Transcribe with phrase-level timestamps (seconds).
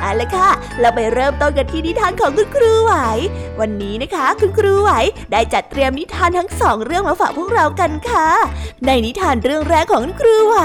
[0.00, 0.48] เอาละค่ะ
[0.80, 2.94] เราไปเริ่มต้นกันที่นิทานของคุณครูไหว
[3.60, 4.90] วันนี้นะคะ คุณครูไหว
[5.32, 8.28] ได้จัดเตรียมนิทานทั้งสองเรื่องมาฝากพวกเรากันค่ะ
[8.86, 10.58] ในนิทานเรื่องแรกของคุณครูไหว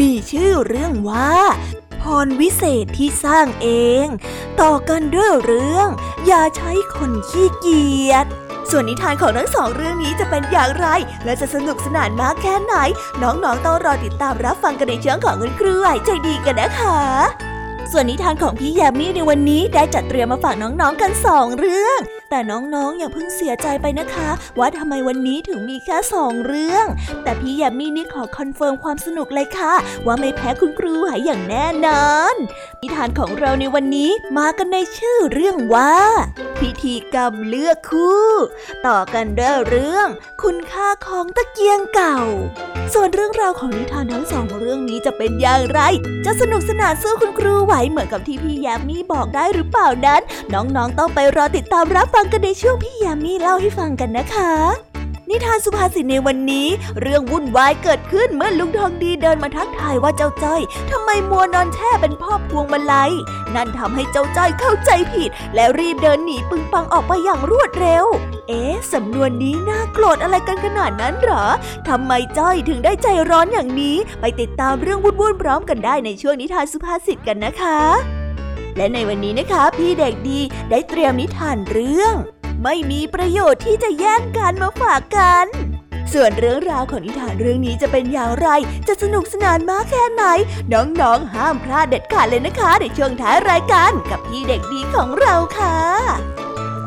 [0.00, 1.32] มีชื่อเรื่องว่า
[2.02, 3.68] พรวิเศษที่สร้างเอ
[4.04, 4.06] ง
[4.60, 5.88] ต่อกันด้วยเรื่อง
[6.26, 8.26] อย่าใช้คนขี้เกียจ
[8.70, 10.86] ส่วนนิทานของทั้งสองเรื่องนี้จะเป็นอย่างไร
[11.24, 12.74] และจะสนุกสนานมากแค่ไหน
[13.22, 17.57] น้องๆต้องรอติดตามรับฟังกันในเชิงของคุณครูไหวใจดีกันนะคะ
[17.92, 22.00] ส่วนนิทานของพี่แยมมี่ในวันนี้ได้จัดเตรียมมาฝากน้องๆกันสองเรื่อง
[22.30, 26.86] แต่น้องๆ อย่าเพิ่งเสียใจไปนะคะ ว่าทำไมวันนี้ถึงมีแค่สองเรื่อง
[27.22, 29.74] แต่พี่แยมมี่นี่ขอ confirm ความสนุกเลยค่ะ
[30.06, 32.34] ว่าไม่แพ้คุณครูหายอย่างแน่นอน
[32.80, 35.94] นิทานของเราในวันนี้มากันในชื่อเรื่องว่า
[36.60, 38.26] พิธีกรรมเลือกคู่
[38.86, 40.08] ต่อกันด้วยเรื่อง
[40.42, 42.18] คุณค่าของตะเกียงเก่า
[42.94, 45.80] ส่วนเรื่องราวของนิทานทั้งสองเรื่องนี้จะเป็นอย่างไร
[46.24, 50.20] จะสนุกสนานสู้คุณครูไหวเหมือนกับที่พี่แยมมี่บอกได้หรือเปล่านั้น
[50.54, 54.52] น้องๆต้องไปรอติดตามรับฟังกันในช่วงพี่ยมมี่เล่าให้ฟังกันนะคะ
[55.28, 56.68] นิทานสุภาษิตในวันนี้
[57.00, 63.12] เรื่องวุ่นวายเกิดขึ้นเมื่อลุงทองดีเดินมาทักทายว่าเจ้าจ้อยทำไมมัวนอนแช่เป็นพ่อพวงมาลัย
[63.54, 68.04] นั่นทำให้เจ้าจ้อยเข้าใจผิด และรีบเดินหนีปึงปังออกไปอย่างรวดเร็ว
[68.48, 71.44] เอ๊ะสำนวนนี้น่าโกรธอะไรกันขนาดนั้นหรอ
[71.88, 77.78] ทำไมจ้อยถึงได้ใจร้อนอย่างนี้ ไปติดตามเรื่องวุ่นๆพร้อมกันได้ในช่วงนิทานสุภาษิตกันนะคะ
[78.78, 80.40] และในวันนี้นะคะ พี่เด็กดี
[80.70, 82.14] ได้เตรียมนิทานเรื่อง
[82.64, 85.46] ไม่มีประโยชน์ที่จะแย่งกันมาฝากกัน
[86.12, 88.48] ส่วนเรื่องราวของนิทานเรื่องนี้จะเป็นอย่างไร
[88.88, 90.24] จะสนุกสนานมากแค่ไหน
[90.72, 96.37] น้องๆ ห้ามพลาดเด็ดขาดเลยนะคะ ในช่วงท้ายรายการกับพี่เด็กดีของเราค่ะ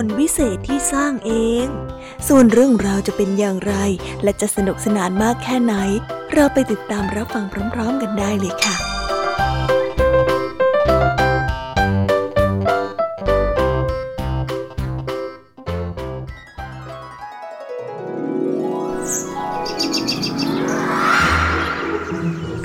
[0.00, 1.32] รวิเศษที่สร้างเอ
[1.64, 1.66] ง
[2.28, 3.74] ส่วนเรื่องราวจะเป็นอย่างไร
[4.22, 5.74] และจะสนุกสนานมากแค่ไหน
[6.32, 7.44] เราไปติดตามรับฟัง
[7.74, 8.76] พร้อม ๆ กันได้เลยค่ะ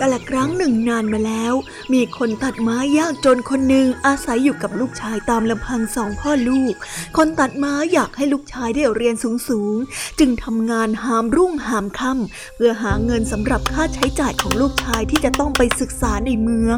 [0.02, 1.54] กาละครั้งหนึ่งนานมาแล้ว
[1.94, 6.74] มีคนตัดไม้ยากจนคนหนึ่งอาศัยอยู่กับลูกชายตามลำพังสองพ่อลูก
[7.18, 9.16] คนตัดไม้อยากให้ลูกชายได้เรียน
[9.50, 16.78] สูงๆ จึงทำงานหามรุ่งหามค่ำเพื่อหาเงินสำหรับค่าใช้จ่ายของลูกชายที่จะต้องไปศึกษาในเมือง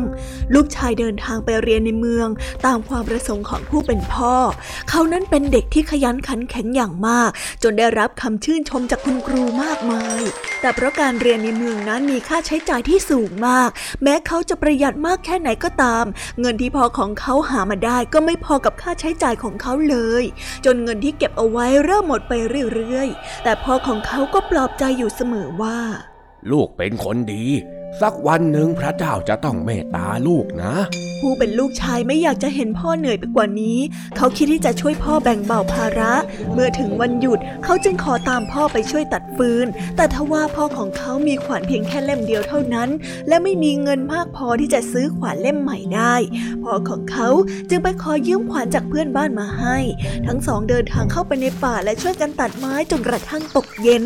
[0.55, 2.27] ลูกชายเดินทางไปเรียนในเมือง
[2.65, 4.35] ตามความประสงค์ของผู้เป็นพ่อ
[4.89, 7.29] เขานั้นเป็นเด็กที่ขยันขันแข็งอย่างมาก
[7.63, 10.21] จนได้รับคำชื่นชมจากคุณครูมากมาย
[10.61, 13.69] แต่เพราะการเรียนในเมืองนั้นมีค่าใช้จ่ายที่สูงมาก
[14.03, 16.05] แม้เขาจะประหยัดมากแค่ไหนก็ตาม
[16.39, 20.23] เงินที่พอของเขาหามาได้ก็ไม่พอกับค่าใช้จ่ายของเขาเลย
[20.65, 22.33] จนเงินที่เก็บเอาไว้เริ่มหมดไป
[22.73, 25.79] เรื่อยๆ แต่พ่อของเขาก็ปลอบใจอยู่เสมอว่า
[26.51, 27.45] ลูกเป็นคนดี
[28.01, 30.73] สักวันหนึ่งพระเจ้าจะต้องเมตตาลูกนะ
[31.23, 33.77] ผู้เป็นลูกชายไม่อยากจะเห็นพ่อเหนื่อยไปกว่านี้
[34.17, 36.13] เขาคิดที่จะช่วยพ่อแบ่งเบาภาระ
[36.53, 42.89] เมื่อถึงวันหยุดเขาจึงขอตามพ่อไปช่วยตัดฟืน แต่ทว่าพ่อของเขามีขวานเพียงแค่เล่มเดียวเท่านั้น
[43.27, 46.15] และไม่มีเงินมากพอที่จะซื้อขวานเล่มใหม่ได้
[46.63, 47.29] พ่อของเขา
[47.69, 49.77] จึงไปขอยืมขวานจากเพื่อนบ้านมาให้
[50.27, 54.03] ทั้งสองเดินทางเข้าไปในป่าและช่วยกันตัดไม้จนกระทั่งตกเย็น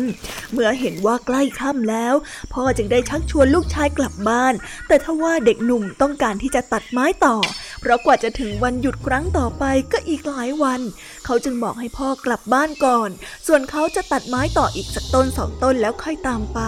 [0.52, 2.14] เมื่อเห็นว่าใกล้ค่ำแล้ว
[2.52, 4.54] พ่อจึงได้ชักชวนลูกชายกลับบ้าน
[4.88, 7.36] แต่ทว่าเด็กหนุ่มต้องการที่จะตัดไม้ต่อ
[7.80, 10.80] เพราะกว่าจะถึงวันหยุดครั้งต่อไปก็อีกหลายวัน
[11.24, 13.10] เขาจึงบอกให้พ่อกลับบ้านก่อน
[13.46, 16.60] ส่วนเขาจะตัดไม้ต่ออีกสักต้นสองต้นแล้วค่อยตามไป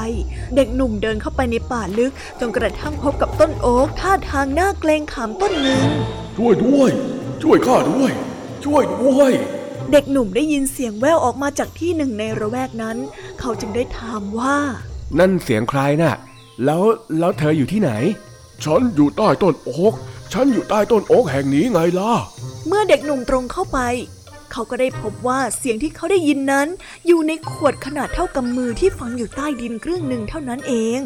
[0.56, 5.82] เด็กหนุ่มเดินเข้าไปในป่าลึกจนกระทั่งพบกับต้นโอ๊กท่าทางน่าเกรงขามต้นหนึ่ง
[6.36, 6.90] ช่วยด้วย
[7.42, 8.10] ช่วยข้าด้วย
[8.64, 9.32] ช่วยด้วย
[9.92, 12.96] เด็กหนุ่มได้ยินเสียงแว่วออกมาจากที่หนึ่งในระแวกนั้น
[13.40, 14.56] เขาจึงได้ถามว่า
[15.18, 16.14] นั่นเสียงใครน่ะ
[16.64, 16.82] แล้ว
[17.18, 17.90] แล้วเธออยู่ที่ไหน
[18.64, 19.94] ฉันอยู่ใต้ต้นโอ๊ก
[20.32, 22.12] ฉันอยู่ใต้ต้นโอ๊กแห่งนี้ไงล่ะ
[22.66, 23.78] เมื่อเด็กหนุ่มตรงเข้าไป
[24.52, 26.68] เขาก็ได้พบว่าเสียงที่เขาได้ยินนั้น
[27.06, 31.00] อยู่ในขวดขนาดเท่ากำมือที่ฝังอยู่ใต้ดินครึ่งหนึ่งเท่านั้นเอง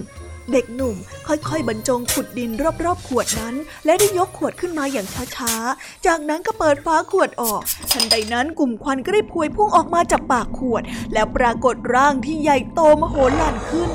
[0.52, 2.50] เด็กหนุ่มค่อยๆ บรรจงขุดดิน
[2.85, 3.55] รอบๆ ขวดนั้น
[3.85, 5.06] และได้ยกขวดขึ้นมาอย่าง
[5.37, 7.61] ช้าๆ จากนั้นก็เปิดฝาขวดออก
[7.93, 10.82] ทันใดนั้นกลุ่มควันก็ได้พวยพุ่งออกมาจากปากขวด
[11.12, 13.91] แล้วปรากฏร่างที่ใหญ่โตมโหฬารขึ้น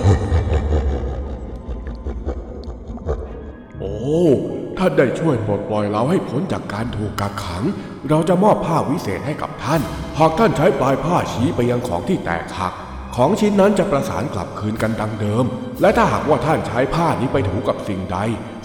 [4.77, 7.63] ท่านได้ช่วยปลดปล่อยเราให้พ้นจากการถูกกักขัง
[8.09, 9.81] เราจะมอบผ้าวิเศษให้กับท่าน
[10.19, 12.73] หากท่านใช้ปลายผ้าชี้ไปยังของที่แตกหัก
[13.15, 15.45] ของชิ้นนั้นจะประสานกลับคืนกันดังเดิม
[15.81, 18.17] และถ้าหากว่าท่านใช้ผ้านี้ไปถูกับสิ่งใด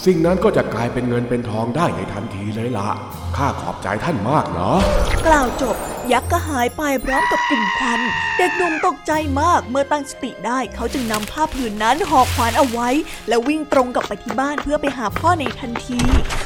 [0.05, 2.89] สิ่งนั้นก็จะกลายเป็นเงินเป็นทองได้ในทันทีเลยละ
[3.37, 4.79] ข้าขอบใจท่านมากเนาะ
[5.27, 5.77] กล่าวจบ
[6.13, 8.01] ยักษ์ก็หายไปพร้อมกับกลุ่มควัน
[8.39, 12.89] เด็กหนุ่มตกใจมากเมื่อตั้งสติได้เขาจึงนำผ้าผืนนั้นห่อขวานเอาไว้
[13.29, 16.01] และวิ่งตรงกลับไปที่บ้านเพื่อไปหาพ่อในทันที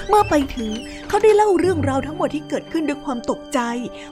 [0.08, 0.70] เมื่อไปถึง
[1.08, 3.60] เขาได้เล่าเรื่องราวทั้งหมดที่เกิดขึ้นด้วยความตกใจ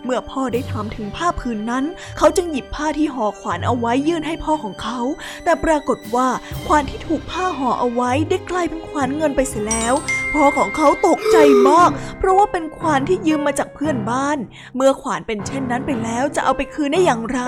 [0.05, 1.85] เมื่อพ่อได้ถามถึงผ้าผืนนั้น
[2.19, 5.01] เขาจึงหยิบผ้าที่ห่อขวานเอาไว้ยื่นให้พ่อของเขา
[5.45, 6.29] แต่ปรากฏว่า
[6.67, 9.95] ขวานที่ถูกผ้าห่อเอาไว้ได้กลายเป็นขวานเงินไปเสียแล้ว
[10.35, 11.37] พ่อของเขาตกใจ
[11.69, 14.39] มาก เพราะว่าเป็นขวานที่ยืมมาจากเพื่อนบ้าน
[14.77, 17.41] เมื่อขวานเป็นเช่นนั้นไปแล้วจะเอาไปคืนได้อย่างไร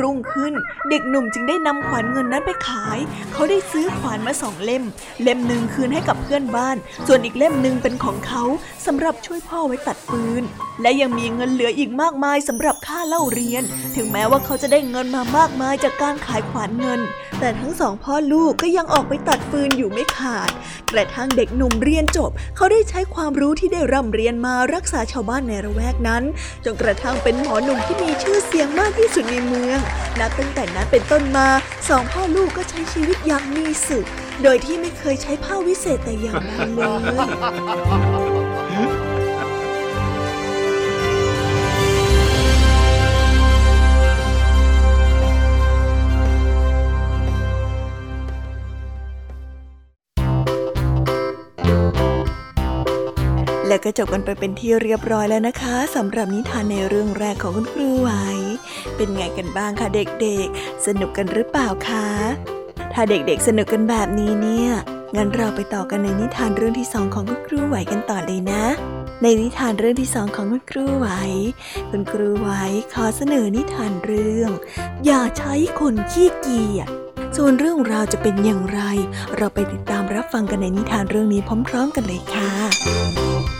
[0.00, 0.52] รุ่งขึ้น
[0.90, 2.98] เด็กหนุ่มจึงได้นำขวานเงินนั้นไปขาย
[3.32, 4.84] เขาได้ซื้อขวานมาสองเล่ม
[5.22, 6.76] เล่มหนึ่งคืนให้กับเพื่อนบ้าน
[7.06, 8.44] ส่วนอีกเล่มหนึ่งเป็นของเขา
[8.86, 10.42] สำหรับช่วยพ่อไว้ตัดฟืน
[10.82, 13.62] และยังมีเงินเหลืออีกมากมายสำหรับค่าเล่าเรียน
[13.96, 17.00] ถึงแม้ว่าเขาจะได้เงินมามากมายจากการขายขวานเงิน
[17.40, 20.50] แต่ทั้งสองพ่อลูกก็ยังออกไปตัดฟืนอยู่ไม่ขาด
[20.92, 26.22] กระทั่งเด็กหนุ่มเรียนจบ เขาได้ใช้ความรู้ที่ได้ร่ำเรียนมารักษาชาวบ้านในระแวกนั้น
[26.64, 29.78] จนกระทั่งเป็นหมอหนุ่มที่มีชื่อเสียงมากที่สุดในเมือง
[30.18, 31.48] นับตั้งแต่นั้นเป็นต้นมา
[31.88, 34.06] สองพ่อลูกก็ใช้ชีวิตอย่างมีสุข
[34.42, 38.57] โดยที่ไม่เคยใช้ผ้าวิเศษแต่อย่างใดเลย
[53.84, 58.10] ก็จบกันไปเป็นที่เรียบร้อยแล้วนะคะสำหรับนิทานในเรื่องแรกของคุณครูไหว
[58.96, 62.06] เป็นไงกันบ้างคะเด็กๆ สนุกกันหรือเปล่าคะ
[62.92, 64.70] ถ้าเด็กๆสนุกกันแบบนี้เนี่ย
[65.16, 68.64] งั้นเราไปต่อกันในนิทานเรื่องที่สองของคุณครูไหวกันต่อเลยนะ
[69.22, 71.08] ในนิทานเรื่องที่สองของคุณครูไหว
[71.90, 72.48] คุณครูไหว
[72.94, 74.50] ขอเสนอนิทานเรื่อง
[75.04, 76.88] อย่าใช้คนขี้เกียจ
[77.36, 78.80] ส่วนเรื่องราวจะเป็นอย่างไร
[79.36, 83.57] เราไปติดตามรับฟังกันในนิทานเรื่องนี้พร้อม ๆ กันเลยค่ะ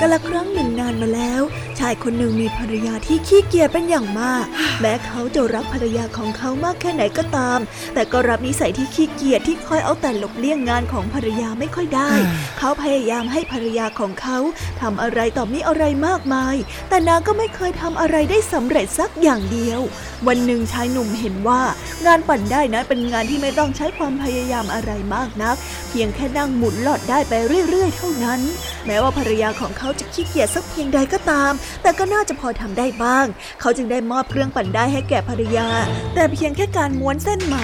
[0.00, 4.44] กละครั้งหนึ่งนานมาแล้วายคนหนึ่งมีภรรยาที่ขี้เกียจเป็นอย่างมาก
[4.80, 7.58] แม้เขาจะรักภรรยาของเขามากแค่ไหนก็ตาม
[7.94, 12.10] แต่ก็รับนิสัยที่ขี้เกียจที่คอยเอาแต่หลบเลี่ยงงานของภรรยาไม่ค่อยได้
[12.58, 14.38] เขาพยายามให้ภรรยาของเขา
[14.80, 16.56] ทำอะไรต่อมีอะไรมากมาย
[16.88, 19.80] แต่นางก็ไม่เคยทำอะไรได้สำเร็จสักอย่างเดียว
[20.26, 21.62] วันหนึ่งชายหนุ่มเห็นว่า
[22.06, 25.56] งานปั่นได้นั้นเป็นงานที่ไม่ต้องใช้ความพยายามอะไรมากนัก
[25.88, 27.32] เพียงแค่นั่งหมุนหลอดได้ไป
[27.68, 28.40] เรื่อยๆ เท่านั้น
[28.86, 33.26] แม้ว่าภรรยาของเขาจะขี้เกียจสักเพียงใดก็ตามแต่ก็น่าจะพอทำได้บ้าง
[33.60, 35.68] เขาจึงได้มอบเครื่องปั่นได้ให้แก่ภรรยา
[36.14, 37.56] แต่เพียงแค่การม้วนเส้นไหม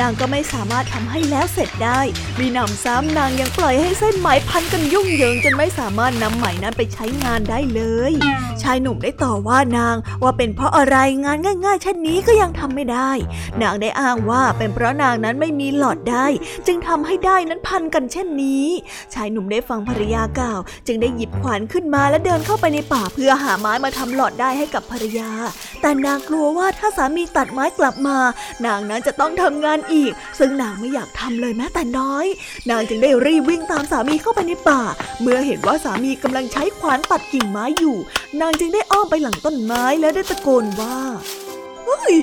[0.00, 2.00] นางก็ไม่สามารถทำให้แล้วเสร็จได้
[2.40, 8.12] มีหนำซ้ำนางยังปล่อยให้เส้นไหมพันกันยุ่งเหยิงจนไม่สามารถนำไหมนั้นไปใช้งานได้เลย
[8.62, 13.10] ชายหนุ่มได้ต่อว่านางว่าเป็นเพราะอะไรงานง่ายๆเช่นนี้ก็ยังทำไม่ได้
[13.62, 16.26] นางได้อ้างว่าเป็นเพราะนางนั้นไม่มีหลอดได้
[16.66, 18.66] จึงทำให้ได้นั้นพันกันเช่นนี้
[19.14, 25.30] ชายหนุ่มได้ฟังภรรยากล่าว จึงได้หยิบขวานขึ้นมาและเดินเข้าไปในป่าเพื่อหาไม้มาทำหลอดได้ให้กับภรรยา
[25.80, 28.18] แต่นางกลัวว่าถ้าสามีตัดไม้กลับมา
[28.66, 32.26] นางนั้นจะต้องทำงานอีก ซึ่งนางไม่อยากทำเลยแม้แต่น้อย
[32.70, 34.82] นางจึงได้รีบวิ่งตามสามีเข้าไปในป่า
[35.20, 37.96] เมื่อเห็นว่าสามีกำลังใช้ขวานตัดกิ่งไม้อยู่
[38.40, 40.98] นางจึงได้อ้อมไปหลังต้นไม้และได้ตะโกนว่า
[41.84, 42.14] เฮ้ย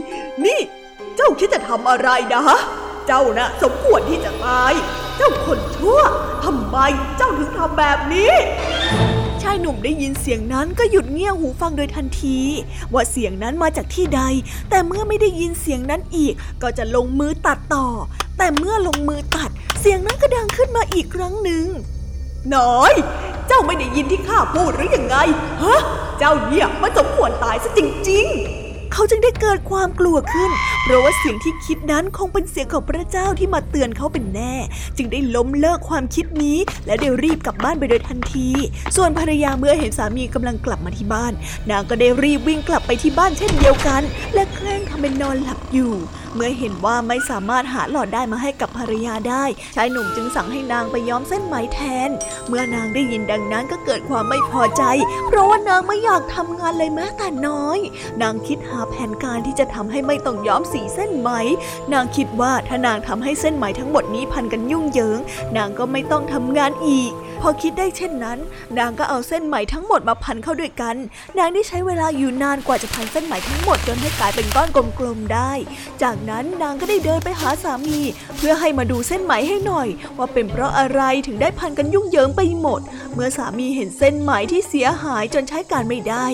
[0.45, 0.59] นี่
[1.15, 2.43] เจ้าคิดจะทำอะไรนะ
[3.07, 4.73] เจ้านะ่ะสมควรที่จะตาย
[5.17, 5.99] เจ้าคนชั่ว
[6.43, 6.77] ทำไม
[7.17, 8.33] เจ้าถึงทำแบบนี้
[9.43, 12.39] ชายหนุ่มได้ยินเสียงนั้นก็หยุดเงี่ยหูฟังโดยทันที
[12.93, 14.21] ว่าเสียงนั้นมาจากที่ใด
[14.69, 17.87] แต่เมื่อไม่ได้ยินเสียงนั้นอีก ก็จะลงมือตัดต่อ
[18.37, 21.65] แต่เมื่อลงมือตัด เสียงนั้นก็ดังขึ้นมาอีกครั้งหนึ่ง
[22.55, 22.93] น้อย
[23.47, 25.15] เจ้าไม่ได้ยินที่ข้าพูดหรือยังไง
[25.63, 25.79] ฮะ
[26.19, 28.62] เจ้าเนี่ยมันสมควรตายซะจริง ๆ
[28.93, 30.51] เขาจึงได้เกิดความกลัวขึ้น
[30.83, 34.53] เพราะว่าเสียงที่คิดนั้นคงเป็นเสียงของพระเจ้าที่มาเตือนเขาเป็นแน่
[34.97, 38.49] จึงได้ล้มเลิกความคิดนี้ และได้รีบกลับบ้านไปโดยทันที
[38.95, 41.33] ส่วนภรรยาเมื่อเห็นสามีกำลังกลับมาที่บ้าน
[41.69, 44.01] นางก็ได้รีบวิ่งกลับไปที่บ้านเช่นเดียวกัน
[44.33, 45.93] และแกล้งทำเป็นนอนหลับอยู่
[46.35, 49.43] เมื่อเห็นว่าไม่สามารถหาหลอดได้มาให้กับภรรยาได้
[49.75, 52.09] ชายหนุ่มจึงสั่งให้นางไปย้อมเส้นไหมแทน
[52.47, 54.83] เมื่อนางได้ยินดังนั้นก็เกิดความไม่พอใจ
[55.27, 57.79] เพราะว่านางไม่อยากทำงานเลยแม้แต่น้อย
[58.21, 61.29] นางคิดหาแผนการที่จะทำให้ไม่ต้องย้อมสีเส้นไหม
[61.93, 65.19] นางคิดว่าถ้านางทำให้เส้นไหมทั้งหมดนี้พันกันยุ่งเหยิง
[65.57, 67.11] นางก็ไม่ต้องทำงานอีก
[67.45, 68.39] พอคิดได้เช่นนั้น
[68.79, 70.95] นางก็เอาเส้นไหมทั้งหมดมาพันเข้าด้วยกัน
[71.37, 74.69] นางได้ใช้เวลาอยู่นานกว่าจะพันเส้นไหมทั้งหมดจนให้กลายเป็นก้อน
[74.99, 75.51] กลมๆได้
[76.03, 77.99] จากนั้นนางก็ได้เดินไปหาสามี
[78.37, 82.81] เพื่อให้มาดูเส้นไหมให้หน่อย ว่าเป็นเพราะอะไรถึงได้พันกันยุ่งเหยิงไปหมด
[83.13, 86.25] เมื่อสามีเห็นเส้นไหมที่เสียหายจนใช้การไม่ได้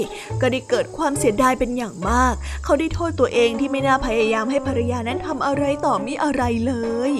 [0.42, 6.74] ก็ได้เกิดความเสียดายเป็นอย่างมาก เขาได้โทษตัวเองที่ไม่น่าพยายามให้ภรรยานั้นทำอะไรต่อมิอะไรเล
[7.12, 7.14] ย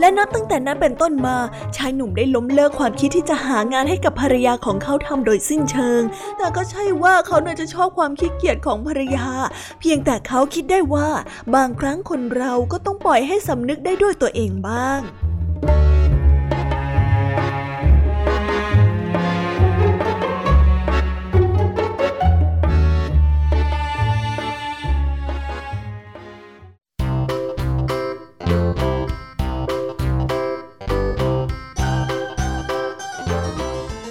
[0.00, 1.36] และนับตั้งแต่นั้นเป็นต้นมา
[1.76, 6.02] ชายหนุ่มได้ล้มเลิกความคิดที่จะหางานให้กับภรรยาของเขาทำโดยสิ้นเชิง
[6.38, 9.26] แต่ก็ใช่ว่าเขาน่ยจะชอบความขี้เกียจของภรรยา
[9.80, 11.08] เพียงแต่เขาคิดได้ว่า
[11.54, 15.00] บางครั้งคนเราก็ต้องปล่อยให้สำนึกได้ด้วยตัวเองบ้าง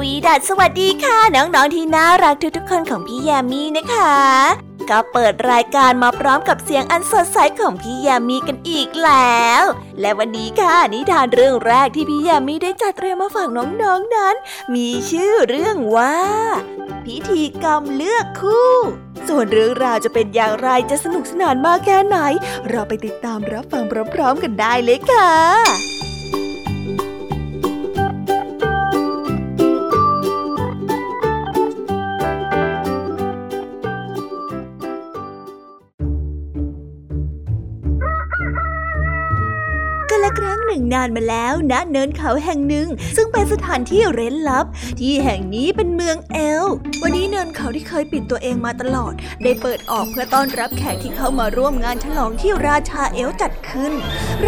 [0.00, 4.14] วีดัสสวัสดีค่ะ น้องๆที่น่ารักทุกๆคนของพี่ยามีนะคะ
[4.90, 9.62] ก็เปิดรายการมาพร้อมกับเสียงอันสดใสของพี่ยามีกันอีกแล้ว
[10.00, 13.66] และวันนี้ค่ะนิทานเรื่องแรกที่พี่ยามีได้จัดเตรียมมาฝากน้อ
[13.98, 14.34] งๆนนั้น
[14.74, 16.16] มีชื่อเรื่องว่า
[17.04, 18.72] พิธีกรรมเลือกคู่
[19.28, 22.18] ส่วนเรื่องราวจะเป็นอย่างไรจะสนุกสนานมากแค่ไหน
[22.68, 26.03] เราไปติดตามรับฟังพร้อมๆกันได้เลยค่ะ
[40.84, 44.66] นึ่งนานมาแล้วณเนินเขาแห่งหนึ่ง ซึ่งเป็นสถานที่เร้นลับ
[45.00, 46.64] ที่แห่งนี้เป็นเมืองเอล
[47.02, 53.92] วันนี้เนินเขาที่เคยปิดตัวเองมาตลอด ได้เปิดออกเพื่อต้อนรับแขกที่เข้ามาร่วมงานฉลองที่ราชาเอลจัดขึ้น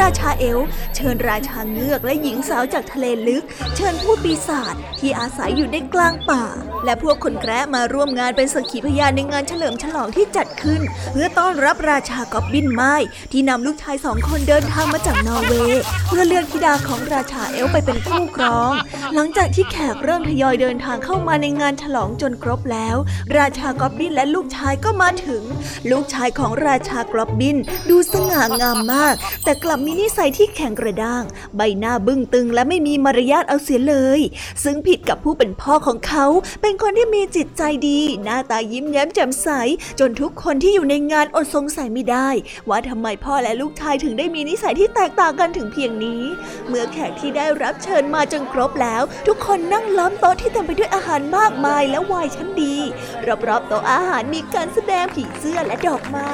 [0.01, 0.59] ราชาเอล
[0.97, 3.45] เชิญราชาเงือกและหญิงสาวจากทะเลลึก
[3.77, 6.45] เชิญผู้ปีศาจที่อาศัยอยู่ในกลางป่า
[6.85, 10.81] และพวกคนแคระมาร่วมงานเป็นสักขีพยานในงานเฉลิมฉลองที่จัดขึ้น
[11.13, 12.95] เพื่อต้อนรับราชากอบบินไม้
[13.33, 18.73] ที่นำลูกชายสองคนเดินทางมาจากนอร์เวย์เพื่อเลือกธิดาของราชาเอลไปเป็นคู่ครอง
[19.15, 22.97] หลังจากที่แขกเริ่มทยอยเดินทางเข้ามาในงานฉลองจนครบแล้ว
[23.39, 25.43] ราชากอบบินและลูกชายก็มาถึง
[25.91, 27.57] ลูกชายของราชากอบบิน
[27.91, 31.25] ดูสง่างามมาก แต่กลับมีนิสัยที่แข็งกระด้าง
[31.57, 34.21] ใบหน้าบึ้งตึงและไม่มีมารยาทเอาเสียเลย
[34.65, 36.27] ซึ่งผิดกับผู้เป็นพ่อของเขา
[36.63, 39.49] เป็นคนที่มีจิตใจดี หน้าตายิ้มแย้มแจ่มใส
[40.01, 42.29] จนทุกคนที่อยู่ในงานอดสงสัยไม่ได้
[42.69, 46.16] ว่าทำไมพ่อและลูกชายถึงได้มีนิสัยที่แตกต่างกันถึงเพียงนี้
[46.69, 52.77] เมื่อแขกที่ได้รับเชิญมาจนครบแล้ว ทุกคนนั่งล้อมโต๊ะที่เต็มไปด้วยอาหารมากมายและวน์ชั้นดี
[53.47, 56.33] รอบๆโต๊ะอาหารมีการแสดงผีเสื้อและดอกไม้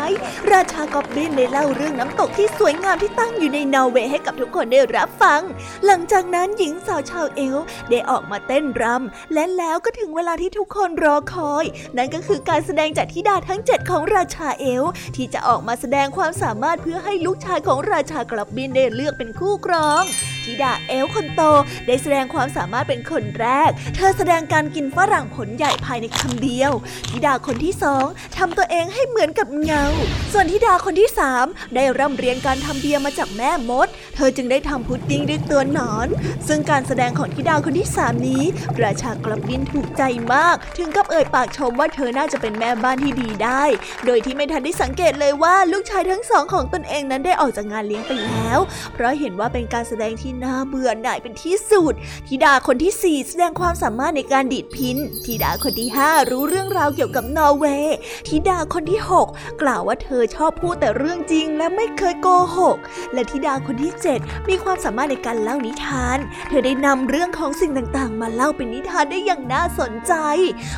[0.52, 5.40] ราชากอบบินได้เล่าเรื่องน้ำตกที่สวยงามที่ตั้งอยู่ในนอร์เวย์ให้กับทุกคนได้รับฟัง
[5.86, 7.56] หลังจากนั้นหญิงสาวชาวเอล
[7.90, 11.64] ได้ออกมาเต้นรำและแล้วก็ถึงเวลาที่ทุกคนรอคอย
[11.96, 14.84] นั่นก็คือการแสดงจากธิดาทั้ง 7 ของราชาเอล
[15.16, 20.02] ที่จะออกมาแสดงความสามารถเพื่อให้ลูกชายของราชากลับบินได้เลือกเป็นคู่ครอง
[20.44, 21.40] ธิดาเอลคนโต
[21.87, 26.72] ได้แสดงความสามารถเป็นคนแรก เธอแสดงการกินฝรั่งผลใหญ่ภายในคำเดียว
[27.11, 28.05] ธิดาคนที่สอง
[28.38, 29.85] ทำตัวเองให้เหมือนกับเงา
[30.33, 36.09] ส่วนธิดาคนที่สามได้ร่ำเรียนการทำเบียร์มาจากแม่มด เธอจึงได้ทำพุดดิ้งด้วยตัวหนอน
[36.48, 38.42] ซึ่งการแสดงของธิดาคนที่สามนี้
[38.76, 40.02] ปราชากลับบินถูกใจ
[40.35, 43.64] มาก ถึงกับเอ่ยปากชมว่าเธอน่าจะเป็นแม่บ้านที่ดีได้
[44.07, 48.59] โดยที่ไม่ทันได้สังเกตเลยว่าลูกชายทั้งสองของตนเองนั้นได้ออกจากงานเลี้ยงไปแล้ว
[48.92, 51.94] เพราะเห็นว่าเป็นการแสดงที่ที่น่าเบื่อหน่ายเป็นที่สุด
[52.28, 57.96] ธิดาคนที่สี่แสดงความสามารถในการดีดพินธิดาคนที่ห้ารู้เรื่องราวเกี่ยวกับนอร์เวย์
[58.28, 59.28] ธิดาคนที่หก
[59.62, 62.76] กล่าวว่าเธอชอบพูดแต่เรื่องจริงและไม่เคยโกหก
[63.12, 64.18] และธิดาคนที่เจ็ด
[64.48, 66.18] มีความสามารถในการเล่านิทาน
[66.48, 70.14] เธอได้นำเรื่องของสิ่งต่างๆ มาเล่าเป็นนิทานได้อย่างน่าสนใจ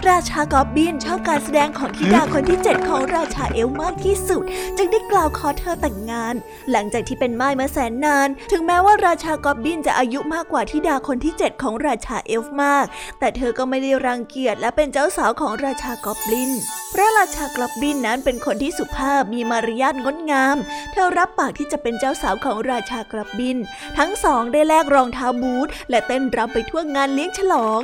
[0.09, 4.43] ราชากอบบินชอบการแสดงของธิดาคนที่เจ็ดของราชาเอลมากที่สุด
[4.77, 6.35] จึงได้กล่าวขอเธอแต่งงาน
[6.71, 12.87] หลังจากที่เป็นม่ายมาแสนนาน ถึงแม้ว่าราชากอบบินจะอายุมากกว่าธิดาคนที่เจ็ดของราชาเอลฟ์มาก
[13.19, 16.51] แต่เธอก็ไม่ได้รังเกียจและเป็นเจ้าสาวของราชากอบลิน
[16.93, 20.57] พระราชากอบบินนั้นเป็นคนที่สุภาพมีมารยาทงดงาม
[20.93, 23.57] เธอรับปากที่จะเป็นเจ้าสาวของราชากอบบิน
[23.99, 27.81] ทั้งสองได้แลกรองเท้าบูทและเต้นรำไปทั่วงานเลี้ยงฉลอง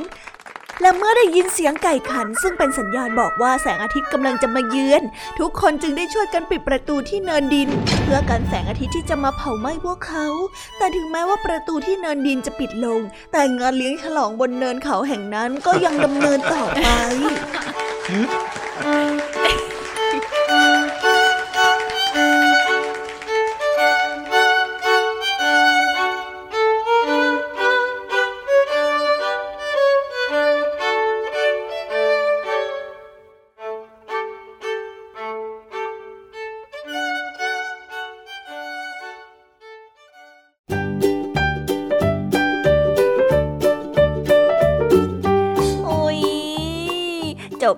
[0.81, 5.03] และเมื่อได้ยินเสียงไก่ขัน ซึ่งเป็นสัญญาณบอกว่าแสงอาทิตย์กำลังจะมาเยือน
[5.39, 7.69] ทุกคนจึงได้ช่วยกันปิดประตูที่เนินดิน
[8.03, 10.27] เพื่อกันแสงอาทิตย์ที่จะมาเผาไหม้พวกเขา
[10.77, 12.99] แต่ถึงแม้ว่าประตูที่เนินดินจะปิดลง
[13.31, 16.87] แต่งานเลี้ยงฉลองบนเนินเขาแห่งนั้นก็ยังดำเนินต่อไป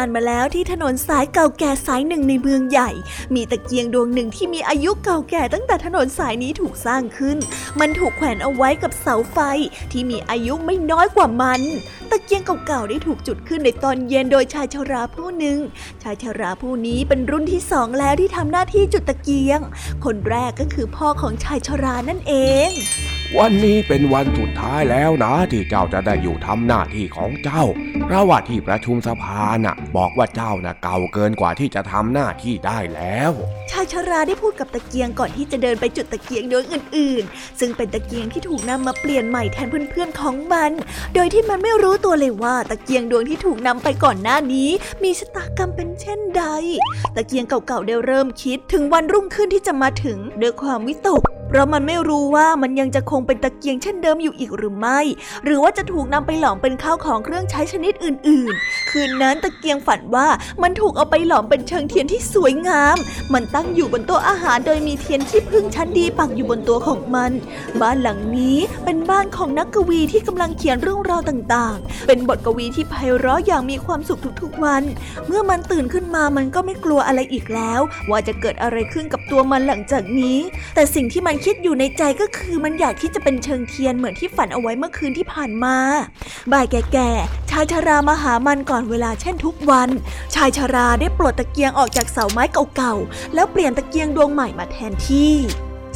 [0.00, 2.90] านมาแล้วที่ถนนสายเก่าแก่สายหนึ่งในเมืองใหญ่
[3.34, 7.36] มีตะเกียงดวงหนึ่งที่มีอายุเก่าแก่ตั้งแต่ถนนสายนี้ถูกสร้างขึ้น
[7.80, 9.38] มันถูกแขวนเอาไว้กับเสาไฟ
[9.92, 11.60] ที่มีอายุไม่น้อยกว่ามัน
[12.10, 15.58] ตะเกียงเก่าๆได้ถูกจุดขึ้นในตอนเย็นโดยชายชราผู้หนึ่ง
[16.02, 19.60] ชายชราผู้นี้เป็นรุ่นที่สองแล้วที่ทำหน้าที่จุดตะเกียง
[20.04, 22.34] คนแรกก็คือพ่อของชายชรานั่นเอ
[22.68, 22.70] ง
[23.36, 27.64] วันนี้เป็นวันสุดท้ายแล้วนะ ที่เจ้าจะได้อยู่ทำหน้าที่ของเจ้า
[28.04, 33.32] เพราะว่าที่ประชุมสภาน่ะ บอกว่าเจ้าน่ะเก่าเกินกว่าที่จะทำหน้าที่ได้แล้ว
[33.70, 40.70] ชายชราได้พูดกับตะเกียงก่อนที่จะเดินไปจุดตะเกียงดวงอื่น ๆ ซึ่งเป็นตะเกียงที่ถูกนำมาเปลี่ยนใหม่แทนเพื่อนๆของมัน
[41.14, 44.70] โดยที่มันไม่รู้ตัวเลยว่าตะเกียงดวงที่ถูกนำไปก่อนหน้านี้
[45.02, 46.44] มีชะตากรรมเป็นเช่นใด
[47.16, 55.00] ตะเกียงเก่าๆได้เริ่มคิดถึงวันรุ่งขึ้นที่จะมาถึงด้วยความวิตก เพราะมันไม่รู้ว่ามันยังจะคงเป็นตะเกียงเช่นเดิมอยู่อีกหรือไม่
[55.44, 60.28] หรือว่าจะถูกนำไปหลอมเป็นข้าวของเครื่องใช้ชนิดอื่น ๆ คืนนั้นตะเกียงฝันว่า
[60.62, 62.96] มันถูกเอาไปหลอมเป็นเชิงเทียนที่สวยงาม
[63.32, 67.32] มันตั้งอยู่บนโต๊ะอาหารโดยมีเทียนขี้ผึ้งชั้นดีปักอยู่บนตัวของมัน
[67.80, 74.82] บ้านหลังนี้เป็นบ้านของนักกวีที่กำลังเขียนเรื่องราวต่าง ๆ เป็นบทกวีที่ไพเราะอย่างมีความสุขทุก ๆ วัน
[75.26, 80.38] เมื่อมันตื่นขึ้นมามันก็ไม่กลัวอะไรอีกแล้ว ว่าจะเกิดอะไรขึ้นกับตัวมันหลังจากนี้
[80.74, 85.76] แต่สิ่งที่มันคิดอยู่ในใจก็คือมันอยากที่จะเป็นเชิงเทียนเหมือนที่ฝันเอาไว้เมื่อคืนที่ผ่านมา
[86.52, 89.88] บ่ายแก่ๆ ชายชรามาหามันก่อนเวลาเช่นทุกวัน
[90.34, 92.44] ชายชราได้ปลดตะเกียงออกจากเสาไม้
[92.76, 95.34] เก่าๆ แล้วเปลี่ยนตะเกียงดวงใหม่มาแทนที่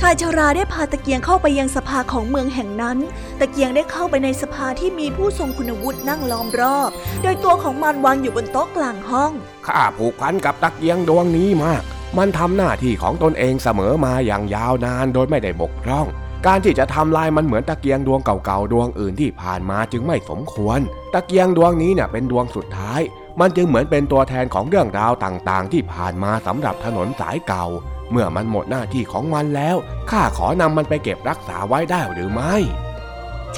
[0.01, 2.99] ชายชราได้พาตะเกียงเข้าไปยังสภาของเมืองแห่งนั้น
[3.41, 6.91] ตะเกียงได้เข้าไปในสภาที่มีผู้ทรงคุณวุฒินั่งล้อมรอบ
[7.23, 9.33] โดยตัวของมันวางอยู่บนโต๊ะกลางห้อง
[9.67, 11.83] ข้าผูกพันกับตะเกียงดวงนี้มาก
[12.19, 16.07] มันทำหน้าที่ของตนเองเสมอมาอย่างยาวนานโดยไม่ได้บกพร่อง
[16.47, 20.81] การที่จะทำลายมันเหมือนตะเกียงดวงเก่าๆดวงอื่นที่ผ่านมาจึงไม่สมควร
[21.15, 23.01] ตะเกียงดวงนี้เนี่ยเป็นดวงสุดท้าย
[23.41, 27.67] มันจึงเหมือนเป็นตัวแทนของเรื่องราวต่างๆ ที่ผ่านมาสำหรับถนนสายเก่า
[28.11, 29.77] เมื่อมันหมดหน้าที่ของมันแล้ว
[30.11, 32.57] ข้าขอนำมันไปเก็บรักษาไว้ได้หรือไม่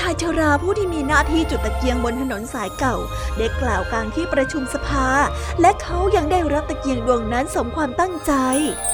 [0.00, 2.96] ชายชราผู้ที่มีหน้าที่จุดตะเกียงบนถนนสายเก่า
[3.38, 5.06] ได้กล่าวกลางที่ประชุมสภา
[5.60, 8.32] และเขายังได้รับตะเกียงดวงนั้นสมความตั้งใจ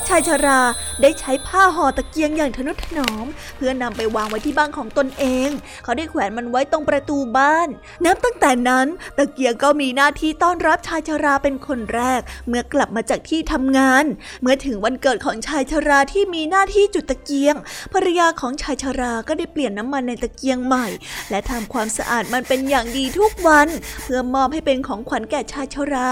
[0.09, 0.61] ชายชรา
[1.03, 5.49] ได้ใช้ผ้าห่อตะเกียงอย่างทนุถนอม เพื่อนำไปวางไว้ที่บ้านของตนเอง
[5.85, 7.69] เขาได้แขวนมันไว้ตรงประตูบ้าน
[8.05, 8.87] นับตั้งแต่นั้น
[9.19, 14.05] ตะเกียงก็มีหน้าที่ต้อนรับชายชราเป็นคนแรก เมื่อกลับมาจากที่ทำงาน
[14.43, 17.55] เมื่อถึงวันเกิดของชายชราที่มีหน้าที่จุดตะเกียง
[17.93, 20.87] ภรรยาของชายชราก็ได้เปลี่ยนน้ำมันในตะเกียงใหม่
[21.31, 23.69] และทำความสะอาดมันเป็นอย่างดีทุกวัน
[24.03, 26.11] เพื่อมอบให้เป็นของขวัญแก่ชายชรา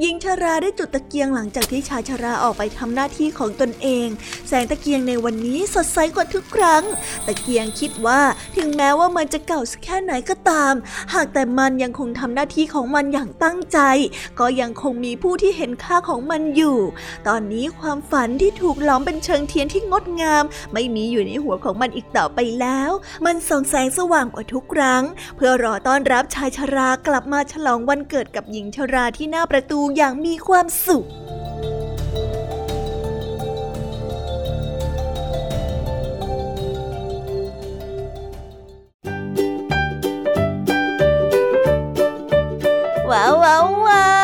[0.00, 4.06] หญิงชราได้จุดตะเกียงหลังจากที่ชายชราออกไปทำหน้าที่ของตนเอง
[4.48, 6.82] แสงตะเกียงในวันนี้สดใสกว่าทุกครั้ง
[7.26, 8.20] ตะเกียงคิดว่า
[8.56, 10.74] ถึงแม้ว่ามันจะเก่าสักแค่ไหนก็ตาม
[11.14, 13.78] หากแต่มันยังคงทำหน้าที่ของมันอย่างตั้งใจ
[14.40, 16.78] ก็ยังคงมีผู้ที่เห็นค่าของมันอยู่
[17.28, 22.90] ตอนนี้ความฝันที่ถูกล้อมเป็นเชิงเทียนที่งดงาม ไม่มีอยู่ในหัวของมันอีกต่อไปแล้ว
[23.26, 25.02] มันส่องแสงสว่างกว่าทุกครั้ง
[25.36, 31.06] เพื่อรอต้อนรับชายชรากลับมาฉลองวันเกิดกับหญิงชราที่หน้าประตูอย่างมีความสุข
[43.10, 44.23] ว้าวว้าวว้า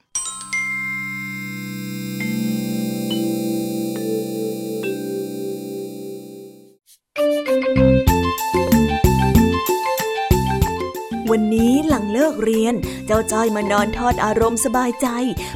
[13.11, 15.07] จ้าจ้อยมานอนทอดอารมณ์สบายใจ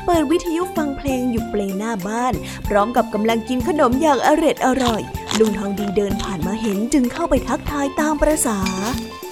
[0.06, 2.34] เปิดวิทยุฟังเพลงอยู่เปลหน้าบ้าน
[2.68, 5.02] พร้อมกับกำลังกินขนมอย่างอร็ดอร่อย
[5.40, 8.60] ลุงทองดีเดินผ่านมาเห็นจึงเข้าไปทักทายตามประษา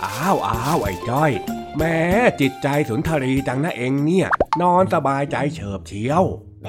[0.03, 1.31] อ้าวอ้าวไอ้จ้อย
[1.77, 1.97] แม้
[2.41, 4.27] จิตใจสุนทรีจังนะเองเนี่ย
[4.61, 6.23] นอนสบายใจเฉิบเชียว
[6.61, 6.67] แหม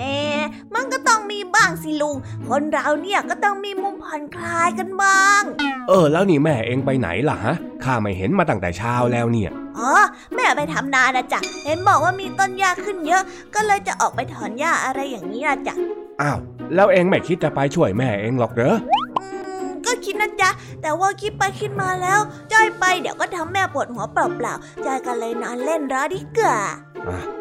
[0.74, 2.16] มันก็ต้องมีบ้างสิลุง
[2.48, 5.42] คนเราเนี่ยก็ต้องมีมุมผ่อนคลายกันบ้าง
[5.88, 13.22] เออ แล้วนี่แม่เองไปไหนล่ะฮะ ข้าไม่เห็นมาตั้งแต่เช้าแล้วเนี่ย อ๋อแม่ไปทำนานะจ๊ะ เห็นบอกว่ามีต้นหญ้าขึ้นเยอะ
[13.54, 15.74] ก็เลยจะออกไปถอนหญ้าอะไรอย่างนี้นะจ๊ะ
[16.22, 16.38] อ้าว
[16.74, 18.76] แล้วเองไม่คิดจะไปช่วยแม่เองหรอกเหรอ
[19.18, 19.26] อื
[19.64, 20.50] มก็คิดนะจ๊ะ
[20.82, 22.20] แต่ว่าคิดไปคิดมาแล้ว
[22.52, 26.76] จ้อยไปเดี๋ยวก็ทำแม่ปวดหัวเปล่าๆจ้อยก็เลยนอนเล่นรอดีกว่าอะ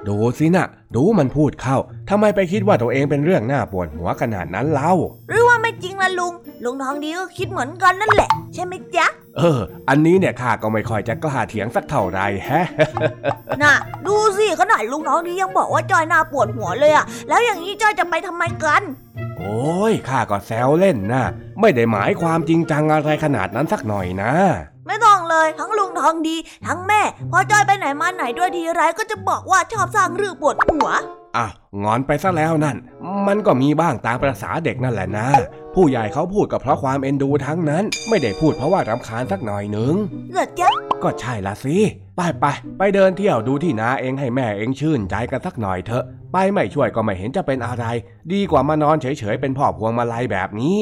[0.08, 1.78] ดูสินะดูมันพูดเข้า
[2.10, 4.94] ทำไมไปคิดว่าตัวเองเป็นเรื่องน่าปวดหัวขนาดนั้นเล่า
[5.30, 12.68] หรือว่าไม่จริงล่ะลุง ลุงทองดีก็คิดเหมือนกันนั่นแหละ ใช่ไหมจ๊ะ เออ อันนี้เนี่ยข้าก็ไม่ค่อยจะกล้าเถียงสักเท่าไหรแฮะ
[13.64, 13.74] น่ะ
[14.08, 18.84] ดูสิขนาดลุงทองดียังบอกว่าจอยน่าปวดหัวเลยอะแล้วอย่างนี้จอยจะไปทำไมกัน
[19.38, 21.24] โอ้ยข้าก็แซวเล่นนะ
[21.60, 24.34] ไม่ได้หมายความจริงจังอะไรขนาดนั้นสักหน่อยนะ
[24.88, 26.36] ไม่ต้องเลยทั้งลุงทองดี
[26.68, 30.90] ทั้งแม่ พอจอยไปไหนมาไหนด้วยทีไรก็จะบอกว่าชอบสร้างเรื่องปวดหัว
[31.38, 31.52] อ้าว
[31.84, 32.78] งอนไปซะแล้วนั่น
[33.28, 35.28] มันก็มีบ้างตามประษาเด็กนั่นแหละนะ
[35.76, 39.94] ผู้ใหญ่เขาพูดก็เพราะความเอ็นดูทั้งนั้น ไม่ได้พูดเพราะว่ารำคาญสักหน่อยหนึง
[40.32, 40.70] เหรอจ๊ะ
[41.04, 41.78] ก็ใช่ละสิ
[42.16, 42.46] ไปไป
[42.78, 47.86] ไปเดินเที่ยวดูที่นาเองให้แม่เองชื่นใจกันสักหน่อยเถอะไปไม่ช่วยก็ไม่เห็นจะเป็นอะไร
[48.34, 50.76] ดีกว่ามานอนเฉยๆเป็นพ่อพวงมาลัยแบบนี้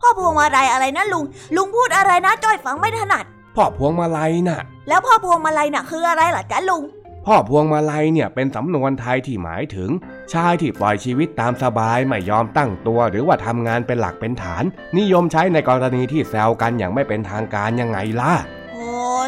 [0.00, 1.24] พ่อพวงมาลัยอะไรนะลุง
[1.56, 3.24] ลุงพูดอะไรนะจอยฟังไม่ถนัด
[3.56, 6.82] พ่อพวงมาลัยน่ะ แล้วพ่อพวงมาลัยน่ะคืออะไรล่ะจ๊ะลุง
[7.26, 9.90] พ่อพวงมาลัยเนี่ยเป็นสำนวนไทยที่หมายถึง
[10.32, 14.64] ชายที่ปล่อยชีวิตตามสบาย ไม่ยอมตั้งตัว หรือว่าทำงานเป็นหลักเป็นฐาน
[14.98, 18.57] นิยมใช้ในกรณีที่แซวกันอย่างไม่เป็นทางการยังไงล่ะโอ้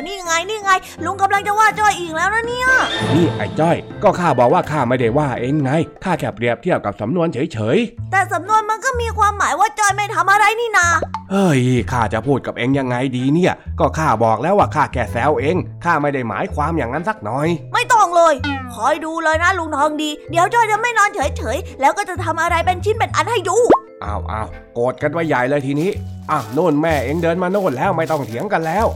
[0.06, 0.70] นี่ไงนี่ไง
[1.04, 2.68] ลุงกำลังจะว่าจอยอีกแล้วนะเนี่ย
[3.14, 5.70] นี่ไอ้จ้อย ก็ข้าบอกว่าข้าไม่ได้ว่าเองไง
[6.04, 7.78] ข้าแค่เปรียบเทียบกับสำนวนเฉย
[8.12, 11.60] แต่สำนวนมันก็มีความหมายว่าจอยไม่ทำอะไรนี่นาๆเฮ้ย
[11.92, 18.34] ข้าจะพูดกับเองยังไงดีเนี่ย ก็ข้าบอกแล้วว่าข้าแค่แซวเองข้าไม่ได้หมายความอย่างนั้นสักหน่อย ไม่ต้องเลย
[18.74, 23.56] คอยดูเลยนะลุงทองดี เดี๋ยวจอยจะไม่นอนเฉยๆแล้วก็จะทำอะไรเป็นชิ้นเป็นอันให้ดู
[24.04, 25.90] อ้าวอ้าวโกรธกันว่าใหญ่เลยทีนี้
[26.30, 28.86] อะโน่นแม่เองเดินมาโน่นแล้วไม่ต้องเถียงกันแล้ว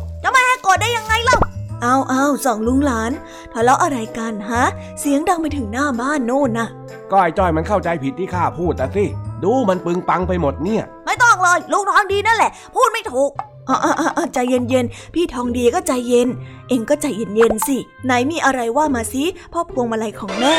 [1.85, 3.13] เอาเอาสองลุงหลาน
[3.53, 4.65] ทะเลาะอะไรกันฮะ
[5.01, 6.69] เสียงดังไปถึงหน้าบ้านโน่นน่ะ
[7.11, 9.05] ก็ไอ้จ้อยมันเข้าใจผิดที่ข้าพูดแต่สิ
[9.45, 13.31] ดูมันปึงปังไปหมดเนี่ย ไม่ต้องเลยลุงทองดีนั่นแหละ พูดไม่ถูก
[13.69, 16.29] อ่าอ่าอ่าใจเย็นๆ พี่ทองดีก็ใจเย็น
[16.69, 20.55] เองก็ใจเย็นๆสิ ไหนมีอะไรว่ามาสิพ่อพวงมาลัยของแม่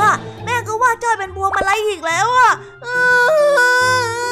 [0.00, 0.12] น่ะ
[0.44, 2.52] แม่ก็ว่าจอยเป็นพวงมาลัยอีกแล้วอะ
[2.84, 2.96] อื้
[4.28, 4.29] อ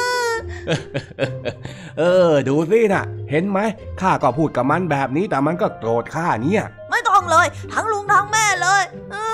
[1.99, 3.59] เออ ดูสินะเห็นไหม
[4.01, 9.27] ข้าก็พูดกับมันแบบนี้แต่มันก็โกรธข้าเนี่ย ไม่ต้องเลย ทั้งลุงทั้งแม่เลยอื้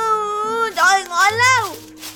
[0.62, 1.64] อจอยงอนแล้ว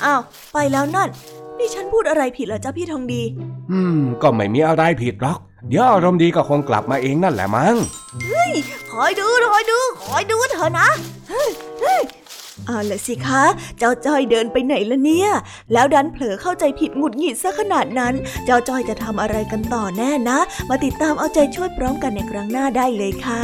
[0.04, 0.22] อ้าว
[0.54, 1.10] ไปแล้วนั่น
[1.58, 3.24] นี่ฉันพูดอะไรผิดเหรอจ๊ะพี่ทองดี
[3.72, 7.76] อืม ก็ไม่มีอะไรผิดหรอกเดี๋ยวอารมณ์ดีก็คงกลับมาเองนั่นแหละมั้ง
[8.92, 10.88] คอยดูคอยดูคอยดูเถอะนะ
[11.30, 11.50] เฮ้ย
[12.68, 13.44] เอาละสิคะ
[13.80, 15.30] เจ้าจ้อยเดินไปไหนละเนี่ย
[15.74, 18.14] แล้วดันเผลอเข้าใจผิดหงุดหงิดซะขนาดนั้น
[18.46, 23.44] เจ้าจ้อยจะทำอะไรกันต่อแน่นะ มาติดตามเอาใจช่วยพร้อมกันในครั้งหน้าได้เลยค่ะ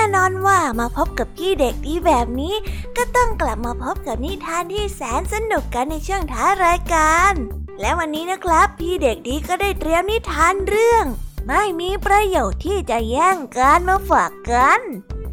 [0.00, 2.54] น่นอนว่ามาพบกับพี่เด็กดีแบบนี้
[2.96, 7.32] ก็ต้องกลับมาพบกับนิทานที่แสนสนุกกันในช่วงท้ายรายการ
[7.80, 11.04] และวันนี้นะครับ พี่เด็กดีก็ได้เตรียมนิทานเรื่อง
[11.48, 14.80] ไม่มีประโยชน์ที่จะแย่งกันมาฝากกัน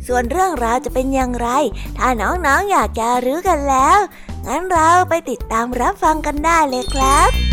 [0.08, 1.48] ส่วนเรื่องราวจะเป็นอย่างไร
[1.98, 4.00] ถ้าน้องๆออยากจะรู้กันแล้ว
[4.48, 7.47] งั้นเราไปติดตามรับฟังกันได้เลยครับ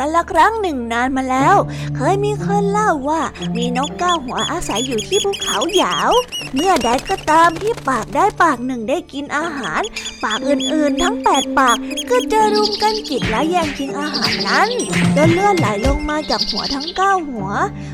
[0.00, 1.56] กันละครั้งหนึ่งนานมาแล้ว
[1.96, 3.20] เคยมีคนเล่าว่า
[3.56, 6.10] มีนกเก้าหัวอาศัยอยู่ที่ภูเขาหยาว
[6.54, 9.82] เมื่อใดก็ตามที่ปากได้ปากหนึ่งได้กินอาหาร
[10.24, 11.76] ปากอื่นๆ ทั้งแปดปาก
[12.10, 14.68] ก็จะรุมกันจิกและแย่งชิงอาหารนั้น
[15.16, 17.48] จนเลือดไหลลงมาจากหัวทั้งเก้าหัว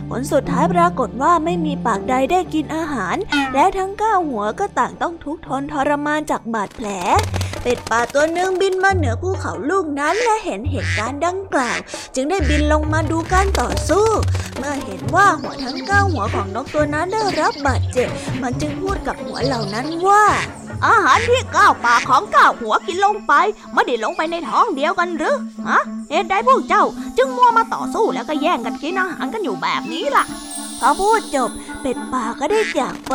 [0.08, 3.16] ผลสุดท้ายปรากฏว่าไม่มีปากใดได้กินอาหาร
[3.54, 6.88] และทั้งเก้าหัวก็ต่างต้องทุกข์ทนทรมานจากบาดแผล
[7.68, 11.78] เป็ดป่าตัวหนึ่งบินมาเหนือภูเขาลูกนั้นและเห็นเหตุการณ์ดังกล่าว
[12.14, 14.06] จึงได้บินลงมาดูการต่อสู้
[14.56, 18.08] เมื่อเห็นว่าหัวทั้งเก้าหัวของนกตัวนั้นได้รับบาดเจ็บ
[18.42, 20.24] มันจึงพูดกับหัวเหล่านั้นว่า
[20.86, 23.32] อาหารที่เก้าปากของเก้าหัวกินลงไป
[23.72, 25.36] ไม่ได้ลงไปในท้องเดียวกันหรือ
[25.68, 26.84] ฮะเหตุใดพวกเจ้า
[27.18, 30.24] จึงมัวมาต่อสู้แล้วก็แย่งกันกินอาหารกันอยู่แบบนี้ล่ะ
[30.80, 31.50] พอพูดจบ
[31.80, 33.14] เป็ดป่าก็ได้จากไป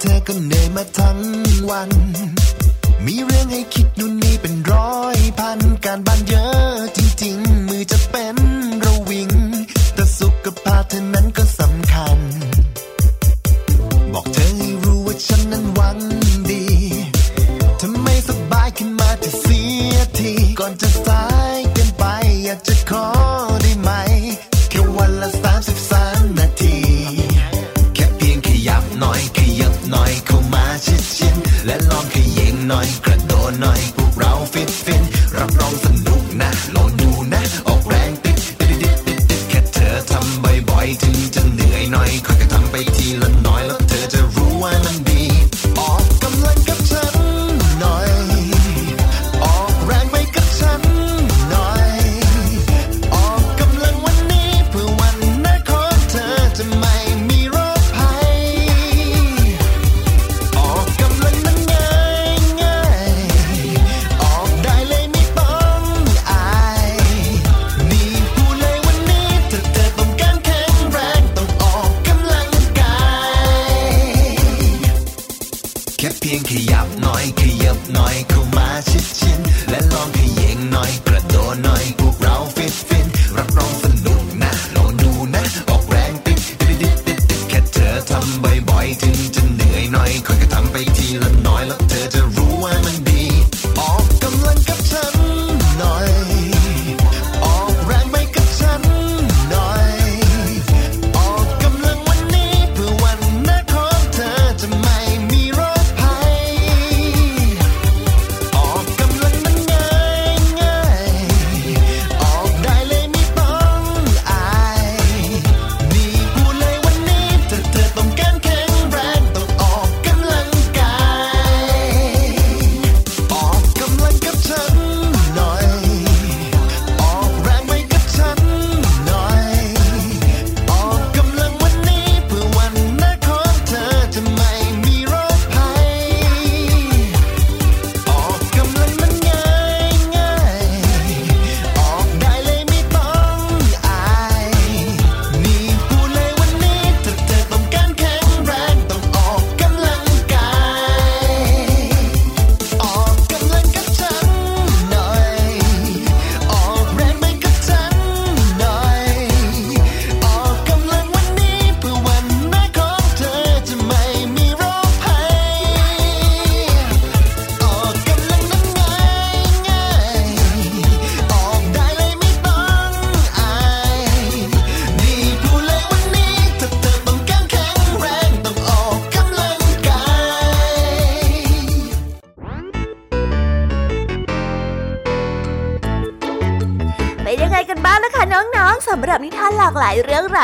[0.00, 1.18] เธอก็เหนื่อยมาทั้ง
[1.68, 1.90] วัน
[3.04, 7.07] มีเรื่องให้คิดนู่นนี่เป็นร้อยพันการบ้านเยอะจริง